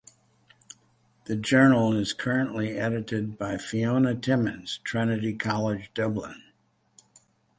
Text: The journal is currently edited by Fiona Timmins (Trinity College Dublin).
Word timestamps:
The 1.25 1.35
journal 1.35 1.93
is 1.93 2.11
currently 2.11 2.75
edited 2.75 3.37
by 3.37 3.57
Fiona 3.59 4.15
Timmins 4.15 4.79
(Trinity 4.83 5.35
College 5.35 5.91
Dublin). 5.93 6.41